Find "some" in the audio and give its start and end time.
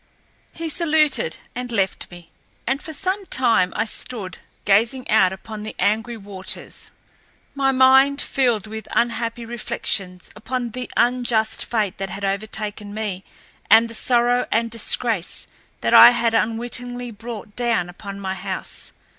2.91-3.27